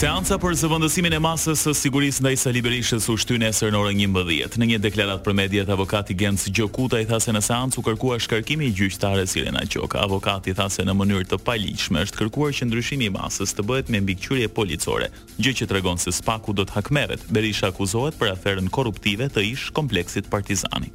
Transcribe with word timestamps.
Seanca 0.00 0.38
për 0.40 0.54
zëvendësimin 0.56 1.12
e 1.12 1.18
masës 1.20 1.60
së 1.66 1.74
sigurisë 1.76 2.22
ndaj 2.24 2.38
Sali 2.40 2.62
Berishës 2.64 3.04
u 3.12 3.18
shtyn 3.20 3.42
nesër 3.44 3.68
në 3.74 3.80
orën 3.82 3.98
11. 4.00 4.54
Në 4.56 4.68
një 4.70 4.78
deklaratë 4.86 5.26
për 5.26 5.34
mediat, 5.36 5.68
avokati 5.74 6.16
Genc 6.16 6.46
Gjokuta 6.56 7.02
i 7.02 7.04
tha 7.10 7.18
se 7.20 7.34
në 7.36 7.42
seancë 7.44 7.82
u 7.82 7.84
kërkua 7.84 8.16
shkarkimi 8.24 8.70
i 8.70 8.72
gjyqtares 8.78 9.36
Irena 9.36 9.66
Gjoka. 9.68 10.00
Avokati 10.00 10.56
tha 10.56 10.70
se 10.72 10.86
në 10.88 10.94
mënyrë 11.02 11.28
të 11.34 11.42
paligjshme 11.44 12.06
është 12.06 12.22
kërkuar 12.22 12.56
që 12.56 12.70
ndryshimi 12.70 13.10
i 13.10 13.12
masës 13.20 13.52
të 13.52 13.66
bëhet 13.68 13.92
me 13.92 14.00
mbikëqyrje 14.06 14.48
policore, 14.56 15.10
gjë 15.36 15.56
që 15.60 15.70
tregon 15.74 16.00
se 16.00 16.16
spaku 16.16 16.56
do 16.56 16.64
të 16.64 16.78
hakmerret. 16.78 17.28
Berisha 17.28 17.68
akuzohet 17.68 18.16
për 18.22 18.32
aferën 18.38 18.72
korruptive 18.72 19.28
të 19.28 19.44
ish 19.52 19.68
kompleksit 19.76 20.32
Partizani. 20.32 20.94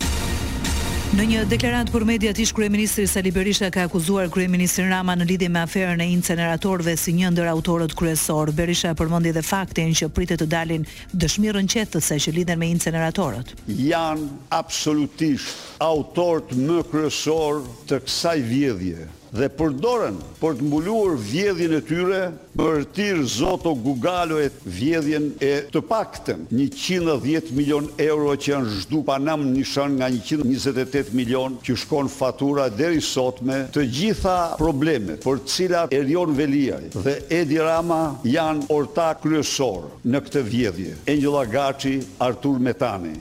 Në 1.15 1.23
një 1.31 1.41
deklarant 1.47 1.87
për 1.93 2.03
media 2.03 2.33
tish 2.35 2.49
kryeministri 2.51 3.05
Sali 3.07 3.29
Berisha 3.31 3.69
ka 3.71 3.85
akuzuar 3.87 4.27
kryeministrin 4.33 4.89
Rama 4.91 5.13
në 5.15 5.27
lidhje 5.29 5.47
me 5.47 5.61
aferën 5.63 6.01
e 6.03 6.07
inceneratorëve 6.11 6.97
si 6.99 7.13
një 7.15 7.29
ndër 7.31 7.47
autorët 7.53 7.93
kryesor. 7.95 8.51
Berisha 8.57 8.91
përmendi 8.99 9.31
edhe 9.31 9.39
faktin 9.47 9.93
që 9.95 10.09
pritet 10.11 10.43
të 10.43 10.49
dalin 10.51 10.83
dëshmirën 11.15 11.69
se 12.09 12.17
që 12.19 12.35
lidhen 12.35 12.59
me 12.59 12.67
inceneratorët. 12.75 13.55
Jan 13.87 14.27
absolutisht 14.51 15.79
autorët 15.79 16.51
më 16.51 16.81
kryesor 16.91 17.63
të 17.87 18.03
kësaj 18.03 18.37
vjedhje 18.51 19.07
dhe 19.35 19.47
përdoren 19.59 20.17
për 20.39 20.55
të 20.59 20.65
mbuluar 20.69 21.15
vjedhjen 21.19 21.73
e 21.75 21.81
tyre 21.89 22.19
për 22.55 22.85
tirë 22.95 23.25
zoto 23.33 23.73
gugalo 23.83 24.37
e 24.41 24.47
vjedhjen 24.63 25.27
e 25.43 25.49
të 25.73 25.81
pakten 25.89 26.45
110 26.53 27.51
milion 27.57 27.89
euro 28.05 28.35
që 28.39 28.51
janë 28.53 28.73
zhdu 28.83 29.01
panam 29.07 29.43
nishën 29.51 29.97
nga 29.99 30.09
128 30.13 31.11
milion 31.19 31.57
që 31.65 31.77
shkon 31.83 32.09
fatura 32.15 32.69
deri 32.79 33.03
sot 33.03 33.41
me 33.45 33.63
të 33.75 33.85
gjitha 33.99 34.37
probleme 34.61 35.17
për 35.25 35.43
cilat 35.51 35.95
Erion 35.99 36.35
Veliaj 36.39 36.81
dhe 36.95 37.17
Edi 37.41 37.59
Rama 37.59 38.01
janë 38.29 38.69
orta 38.75 39.11
kryesor 39.19 39.89
në 40.05 40.23
këtë 40.27 40.45
vjedhje. 40.51 40.97
Engjela 41.11 41.43
Gaci, 41.49 41.97
Artur 42.23 42.59
Metani. 42.61 43.17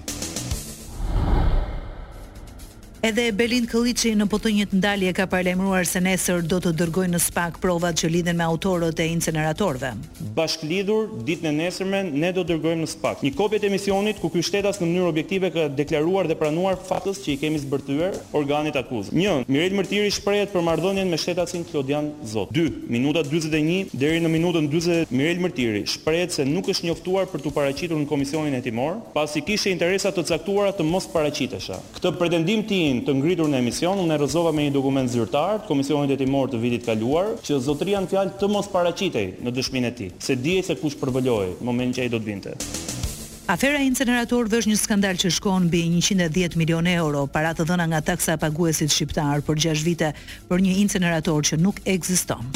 Edhe 3.04 3.28
Belind 3.36 3.66
Kolliçi 3.68 4.14
në 4.16 4.24
potënjë 4.32 4.64
të 4.72 4.78
ndalje 4.78 5.10
ka 5.18 5.26
paralajmëruar 5.28 5.84
se 5.84 6.00
nesër 6.00 6.38
do 6.48 6.56
të 6.64 6.70
dërgojnë 6.78 7.12
në 7.12 7.18
Spak 7.20 7.56
provat 7.60 7.98
që 8.00 8.08
lidhen 8.08 8.38
me 8.40 8.44
autorët 8.48 9.02
e 9.04 9.08
inceneratorëve. 9.12 9.90
Bashkëlidhur 10.38 11.10
ditën 11.28 11.50
e 11.50 11.52
nesërmen 11.52 12.08
ne, 12.14 12.22
ne 12.24 12.30
do 12.32 12.40
të 12.40 12.54
dërgojmë 12.54 12.80
në 12.80 12.88
Spak 12.94 13.20
një 13.26 13.34
kopje 13.36 13.60
të 13.60 13.70
misionit 13.74 14.22
ku 14.22 14.30
ky 14.32 14.40
shtetas 14.48 14.80
në 14.80 14.88
mënyrë 14.88 15.10
objektive 15.10 15.50
ka 15.52 15.66
deklaruar 15.82 16.30
dhe 16.30 16.36
pranuar 16.40 16.78
faktet 16.88 17.20
që 17.26 17.30
i 17.34 17.34
kemi 17.42 17.60
zbërthyer 17.66 18.16
organit 18.40 18.80
akuzë. 18.80 19.12
1. 19.12 19.44
Mirel 19.52 19.76
Mërtiri 19.82 20.08
shprehet 20.16 20.54
për 20.56 20.64
marrëdhënien 20.70 21.12
me 21.12 21.20
shtetasin 21.20 21.68
Klodian 21.68 22.08
Zot. 22.32 22.54
2. 22.56 22.88
Minuta 22.96 23.20
41 23.28 23.92
deri 23.92 24.24
në 24.24 24.32
minutën 24.32 24.70
40 24.78 25.12
Mirel 25.12 25.44
Mërtiri 25.44 25.84
shprehet 25.98 26.38
se 26.40 26.48
nuk 26.48 26.72
është 26.72 26.88
njoftuar 26.88 27.28
për 27.34 27.44
të 27.44 27.54
paraqitur 27.60 28.00
në 28.00 28.08
komisionin 28.14 28.56
hetimor, 28.56 28.96
pasi 29.12 29.44
kishte 29.44 29.76
interesa 29.76 30.08
të 30.10 30.24
caktuara 30.32 30.72
të 30.80 30.88
mos 30.88 31.12
paraqitesha. 31.12 31.82
Këtë 32.00 32.14
pretendim 32.18 32.64
tim 32.72 32.93
të 33.06 33.14
ngritur 33.18 33.48
në 33.50 33.58
emision, 33.62 33.98
unë 34.04 34.18
rrezova 34.20 34.52
me 34.54 34.64
një 34.68 34.74
dokument 34.76 35.10
zyrtar 35.10 35.60
të 35.64 35.68
Komisionit 35.70 36.12
Detimor 36.12 36.50
të 36.52 36.60
vitit 36.62 36.86
kaluar, 36.86 37.34
që 37.44 37.58
zotëria 37.64 38.02
në 38.04 38.10
fjalë 38.10 38.34
të 38.40 38.50
mos 38.52 38.68
paraqitej 38.72 39.26
në 39.42 39.54
dëshminë 39.56 39.90
e 39.90 39.94
tij, 39.98 40.10
se 40.20 40.36
dihej 40.38 40.66
se 40.70 40.76
kush 40.80 40.96
përvoloi 41.00 41.52
në 41.60 41.66
momentin 41.68 41.96
që 41.98 42.04
ai 42.06 42.12
do 42.14 42.20
të 42.22 42.28
vinte. 42.30 42.56
Afera 43.50 43.76
e 43.76 43.84
inceneratorëve 43.88 44.62
është 44.62 44.70
një 44.70 44.78
skandal 44.80 45.18
që 45.20 45.32
shkon 45.36 45.66
mbi 45.68 45.82
110 45.98 46.56
milion 46.56 46.86
euro, 46.94 47.26
para 47.26 47.52
të 47.54 47.66
dhëna 47.68 47.88
nga 47.90 48.00
taksa 48.14 48.38
paguesit 48.40 48.92
shqiptar 48.92 49.44
për 49.44 49.60
6 49.68 49.84
vite 49.84 50.14
për 50.48 50.64
një 50.64 50.78
incinerator 50.86 51.44
që 51.50 51.60
nuk 51.60 51.82
ekziston. 51.84 52.54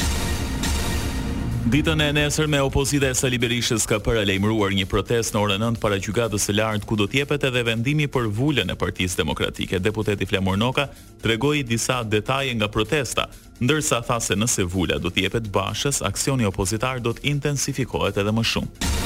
Ditën 1.69 2.01
e 2.01 2.09
nesër 2.11 2.47
me 2.49 2.57
opozita 2.65 3.05
e 3.05 3.13
Sali 3.13 3.37
Berishës 3.37 3.83
ka 3.85 3.99
paralajmëruar 4.01 4.71
një 4.73 4.87
protestë 4.89 5.35
në 5.35 5.41
orën 5.43 5.65
9 5.67 5.77
para 5.83 5.99
gjykatës 6.01 6.47
së 6.49 6.55
lartë 6.57 6.87
ku 6.89 6.95
do 6.97 7.05
të 7.05 7.19
jepet 7.19 7.43
edhe 7.45 7.61
vendimi 7.67 8.07
për 8.09 8.25
vulën 8.39 8.73
e 8.73 8.77
Partisë 8.81 9.19
Demokratike. 9.19 9.77
Deputeti 9.77 10.25
Flamur 10.25 10.57
Noka 10.57 10.87
tregoi 11.21 11.61
disa 11.61 11.99
detaje 12.01 12.55
nga 12.57 12.71
protesta, 12.73 13.27
ndërsa 13.61 14.01
tha 14.07 14.17
se 14.17 14.33
nëse 14.39 14.65
vula 14.65 14.97
do 14.97 15.13
të 15.13 15.27
jepet 15.27 15.51
Bashës, 15.53 16.01
aksioni 16.09 16.49
opozitar 16.49 17.05
do 17.05 17.13
të 17.13 17.29
intensifikohet 17.35 18.17
edhe 18.25 18.33
më 18.39 18.47
shumë. 18.55 19.05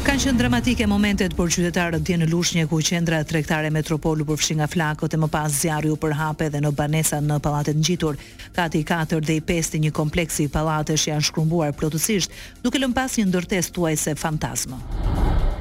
Kanë 0.00 0.22
qënë 0.24 0.38
dramatike 0.40 0.86
momentet 0.88 1.34
për 1.36 1.50
qytetarët 1.52 2.04
dje 2.08 2.14
në 2.22 2.26
Lushnjë 2.30 2.62
ku 2.70 2.78
qendra 2.84 3.18
tregtare 3.28 3.68
Metropolu 3.72 4.24
përfshi 4.30 4.56
nga 4.56 4.68
flakët 4.72 5.12
e 5.12 5.18
më 5.20 5.28
pas 5.32 5.52
zjarri 5.58 5.90
u 5.92 5.98
hape 6.20 6.46
edhe 6.48 6.60
në 6.64 6.70
banesa 6.72 7.18
në 7.20 7.36
pallatet 7.44 7.76
ngjitur. 7.76 8.16
Kati 8.56 8.80
4 8.88 9.20
dhe 9.20 9.34
i 9.34 9.40
5 9.44 9.70
të 9.74 9.80
një 9.84 9.90
kompleksi 9.92 10.48
pallatesh 10.48 11.04
janë 11.10 11.26
shkrumbuar 11.28 11.74
plotësisht, 11.76 12.30
duke 12.64 12.78
lënë 12.80 12.94
pas 12.96 13.12
një 13.20 13.26
ndërtesë 13.28 13.72
thuajse 13.76 14.14
fantazmë. 14.16 14.78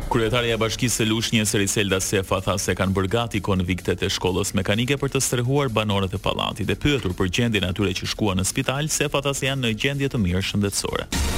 Kryetaria 0.10 0.56
e 0.56 0.62
Bashkisë 0.64 1.02
së 1.02 1.08
Lushnjës 1.12 1.56
Riselda 1.60 2.00
Sefa 2.02 2.40
tha 2.42 2.56
se 2.60 2.76
kanë 2.80 2.96
bërë 2.96 3.12
gati 3.20 3.42
konviktet 3.44 4.06
e 4.06 4.10
shkollës 4.10 4.54
mekanike 4.58 4.96
për 5.04 5.18
të 5.18 5.24
strehuar 5.28 5.68
banorët 5.70 6.16
e 6.16 6.22
pallatit. 6.30 6.72
E 6.72 6.80
pyetur 6.80 7.12
për 7.20 7.28
gjendjen 7.30 7.68
atyre 7.74 7.92
që 7.92 8.08
shkuan 8.16 8.40
në 8.40 8.48
spital, 8.54 8.88
Sefa 8.90 9.22
tha 9.22 9.36
se 9.36 9.52
janë 9.52 9.68
në 9.68 9.76
gjendje 9.84 10.14
të 10.16 10.24
mirë 10.26 10.46
shëndetësore. 10.50 11.29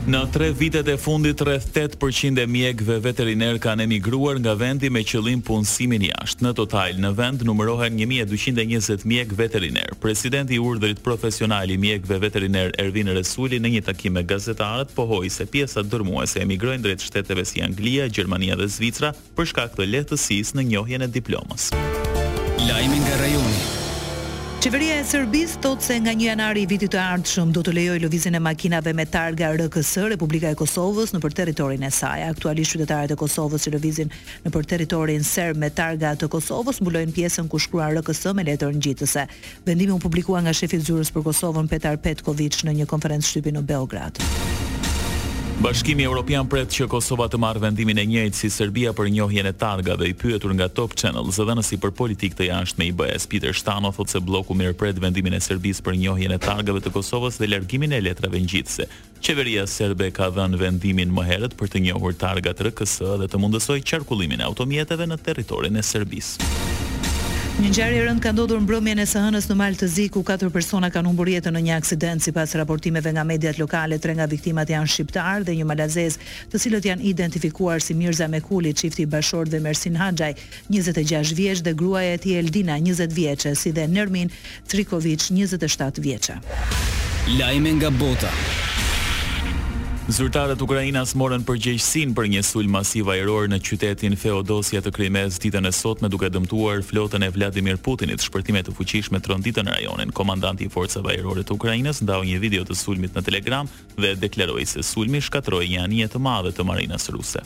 Në 0.08 0.22
tre 0.32 0.46
vitet 0.56 0.88
e 0.88 0.94
fundit, 0.96 1.42
rreth 1.44 1.74
8% 1.76 2.40
e 2.40 2.46
mjekve 2.48 2.96
veterinar 3.04 3.58
kanë 3.60 3.84
emigruar 3.84 4.38
nga 4.40 4.54
vendi 4.56 4.88
me 4.90 5.02
qëllim 5.04 5.42
punësimin 5.44 6.06
jashtë. 6.08 6.46
Në 6.48 6.52
total, 6.56 6.94
në 7.04 7.10
vend 7.18 7.42
numërohen 7.44 7.98
1220 8.06 9.02
mjek 9.04 9.34
veterinar. 9.36 9.90
Presidenti 10.00 10.56
i 10.56 10.60
Urdhrit 10.64 11.02
Profesional 11.04 11.74
i 11.76 11.78
Mjekve 11.78 12.22
Veterinar 12.24 12.72
Ervin 12.80 13.12
Resuli 13.18 13.60
në 13.60 13.74
një 13.76 13.82
takim 13.90 14.16
me 14.16 14.24
gazetarët 14.24 14.96
pohoi 14.96 15.28
se 15.30 15.44
pjesa 15.46 15.84
dërmuese 15.84 16.40
emigrojnë 16.46 16.86
drejt 16.88 17.04
shteteve 17.10 17.44
si 17.46 17.60
Anglia, 17.68 18.08
Gjermania 18.08 18.56
dhe 18.64 18.70
Zvicra 18.80 19.12
për 19.36 19.52
shkak 19.52 19.76
të 19.76 19.92
lehtësisë 19.92 20.56
në 20.62 20.70
njohjen 20.72 21.04
e 21.04 21.12
diplomës. 21.20 21.74
Lajmi 22.64 23.04
nga 23.04 23.20
rajoni. 23.26 23.77
Qeveria 24.68 24.98
e 25.00 25.04
Serbisë 25.08 25.62
thot 25.64 25.80
se 25.80 25.96
nga 26.04 26.12
1 26.12 26.20
janari 26.26 26.66
i 26.66 26.68
vitit 26.68 26.92
të 26.92 27.00
ardhshëm 27.00 27.54
do 27.56 27.62
të 27.64 27.72
lejojë 27.78 28.02
lëvizjen 28.04 28.36
e 28.36 28.42
makinave 28.44 28.92
me 28.98 29.06
targa 29.08 29.54
RKS, 29.56 29.94
Republika 30.12 30.52
e 30.52 30.58
Kosovës, 30.60 31.14
nëpër 31.16 31.38
territorin 31.40 31.86
e 31.88 31.88
saj. 31.96 32.26
Aktualisht 32.34 32.76
qytetarët 32.76 33.16
e 33.16 33.20
Kosovës 33.22 33.64
që 33.64 33.72
lëvizin 33.78 34.12
nëpër 34.50 34.68
territorin 34.68 35.24
serb 35.24 35.56
me 35.64 35.72
targa 35.72 36.12
të 36.20 36.28
Kosovës 36.36 36.84
mbulojnë 36.84 37.16
pjesën 37.16 37.48
ku 37.48 37.64
shkruar 37.64 37.96
RKS 38.02 38.28
me 38.36 38.44
letër 38.50 38.76
ngjitëse. 38.76 39.24
Vendimi 39.70 39.96
u 39.96 40.02
publikua 40.04 40.44
nga 40.44 40.52
shefi 40.52 40.82
i 40.82 40.84
zyrës 40.90 41.16
për 41.16 41.30
Kosovën 41.30 41.72
Petar 41.72 41.96
Petkovic 42.04 42.60
në 42.68 42.76
një 42.82 42.90
konferencë 42.92 43.32
shtypi 43.32 43.56
në 43.56 43.64
Beograd. 43.72 44.20
Bashkimi 45.58 46.04
Evropian 46.06 46.46
pret 46.46 46.70
që 46.70 46.86
Kosova 46.92 47.26
të 47.34 47.40
marrë 47.42 47.64
vendimin 47.64 47.98
e 47.98 48.04
njëjtë 48.06 48.38
si 48.38 48.50
Serbia 48.54 48.92
për 48.94 49.08
njohjen 49.10 49.48
e 49.50 49.54
targa 49.58 49.96
dhe 49.98 50.12
i 50.12 50.14
pyetur 50.14 50.54
nga 50.54 50.68
Top 50.70 50.94
Channel 50.94 51.32
zë 51.34 51.48
nësi 51.50 51.80
për 51.82 51.96
politik 51.98 52.38
të 52.38 52.46
jashtë 52.52 52.78
me 52.84 52.92
IBS. 52.92 53.26
Peter 53.32 53.58
Shtano 53.58 53.90
thot 53.90 54.14
se 54.14 54.22
bloku 54.22 54.54
mirë 54.54 54.78
pret 54.78 55.02
vendimin 55.02 55.34
e 55.34 55.42
Serbis 55.42 55.82
për 55.82 55.98
njohjen 55.98 56.36
e 56.36 56.38
targave 56.38 56.78
të 56.86 56.94
Kosovës 56.94 57.42
dhe 57.42 57.50
largimin 57.50 57.90
e 57.98 58.04
letrave 58.06 58.38
njëjtëse. 58.46 58.86
Qeveria 59.26 59.66
Serbe 59.68 60.12
ka 60.14 60.30
dhenë 60.38 60.62
vendimin 60.62 61.10
më 61.18 61.26
herët 61.32 61.58
për 61.58 61.74
të 61.74 61.84
njohur 61.90 62.14
targa 62.14 62.54
të 62.54 62.70
RKS 62.70 63.00
dhe 63.24 63.26
të 63.28 63.42
mundësoj 63.42 63.82
qarkullimin 63.82 64.46
e 64.46 64.52
automjeteve 64.54 65.10
në 65.10 65.24
teritorin 65.26 65.82
e 65.82 65.90
Serbisë. 65.96 66.77
Një 67.58 67.72
ngjarje 67.72 67.98
e 67.98 68.02
rëndë 68.06 68.22
ka 68.22 68.32
ndodhur 68.36 68.60
mbrëmjen 68.62 69.00
e 69.02 69.04
së 69.10 69.18
hënës 69.24 69.48
në 69.50 69.56
Mal 69.58 69.74
të 69.80 69.88
Zi 69.90 70.04
ku 70.14 70.22
katër 70.22 70.52
persona 70.54 70.92
kanë 70.94 71.10
humbur 71.10 71.32
jetën 71.34 71.56
në 71.58 71.62
një 71.66 71.78
aksident 71.80 72.22
sipas 72.22 72.54
raportimeve 72.54 73.10
nga 73.16 73.24
mediat 73.26 73.58
lokale. 73.58 73.98
Tre 73.98 74.14
nga 74.14 74.28
viktimat 74.30 74.70
janë 74.70 74.86
shqiptar 74.94 75.42
dhe 75.48 75.56
një 75.58 75.66
malazez, 75.66 76.20
të 76.54 76.62
cilët 76.62 76.86
janë 76.92 77.06
identifikuar 77.10 77.82
si 77.82 77.98
Mirza 77.98 78.30
Mekuli, 78.30 78.76
çifti 78.78 79.08
Bashor 79.10 79.50
dhe 79.50 79.58
Mersin 79.66 79.98
Haxhaj, 79.98 80.38
26 80.70 81.34
vjeç 81.42 81.66
dhe 81.66 81.74
gruaja 81.82 82.14
e 82.14 82.22
tij 82.22 82.38
Eldina, 82.44 82.78
20 82.78 83.18
vjeçe, 83.18 83.56
si 83.58 83.74
dhe 83.74 83.88
Nermin 83.90 84.30
Trikovic, 84.70 85.26
27 85.34 85.98
vjeçe. 86.06 86.38
Lajme 87.40 87.72
nga 87.82 87.90
bota. 87.90 88.30
Zyrtarët 90.08 90.62
Ukrainas 90.64 91.12
morën 91.20 91.42
përgjegjësinë 91.44 92.14
për 92.16 92.28
një 92.32 92.42
sulm 92.48 92.72
masiv 92.78 93.10
ajror 93.12 93.50
në 93.52 93.58
qytetin 93.60 94.16
Feodosia 94.16 94.80
të 94.86 94.94
Krimes 94.96 95.36
ditën 95.44 95.68
e 95.68 95.72
sotme 95.76 96.08
duke 96.08 96.30
dëmtuar 96.32 96.80
flotën 96.88 97.26
e 97.28 97.30
Vladimir 97.36 97.76
Putinit. 97.84 98.24
Shpërtime 98.24 98.62
të 98.64 98.72
fuqishme 98.78 99.20
tronditën 99.20 99.68
në 99.68 99.74
rajonin. 99.82 100.14
Komandanti 100.16 100.64
i 100.64 100.72
forcave 100.72 101.12
ajrore 101.18 101.44
të 101.44 101.58
Ukrainës 101.60 102.00
ndau 102.08 102.24
një 102.24 102.40
video 102.40 102.64
të 102.64 102.80
sulmit 102.80 103.20
në 103.20 103.26
Telegram 103.28 103.68
dhe 104.00 104.14
deklaroi 104.24 104.64
se 104.66 104.80
sulmi 104.94 105.20
shkatroi 105.28 105.68
një 105.74 105.84
anije 105.84 106.08
të 106.16 106.24
madhe 106.24 106.56
të 106.56 106.68
marinës 106.72 107.12
ruse. 107.12 107.44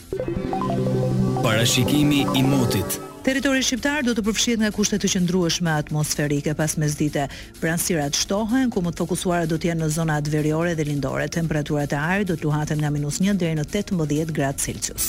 Parashikimi 1.42 2.28
i 2.38 2.46
motit 2.46 3.00
Territori 3.22 3.62
shqiptar 3.62 4.02
do 4.02 4.16
të 4.18 4.22
përfshihet 4.26 4.60
nga 4.64 4.68
kushte 4.74 4.96
të 4.98 5.08
qëndrueshme 5.12 5.70
atmosferike 5.82 6.54
pas 6.60 6.74
mesditë. 6.82 7.28
Pranësirat 7.62 8.18
shtohen 8.18 8.72
ku 8.74 8.82
më 8.82 8.90
të 8.92 9.04
fokusuara 9.04 9.46
do 9.52 9.60
të 9.62 9.70
jenë 9.70 9.84
në 9.86 9.90
zonat 9.98 10.30
veriore 10.34 10.74
dhe 10.78 10.88
lindore. 10.90 11.30
Temperaturat 11.40 11.94
e 11.94 12.00
ajrit 12.02 12.32
do 12.34 12.38
të 12.40 12.48
luhaten 12.48 12.82
nga 12.82 12.90
minus 12.98 13.22
1 13.30 13.38
deri 13.44 13.60
në 13.60 13.68
18 13.68 14.34
gradë 14.40 14.66
Celsius. 14.68 15.08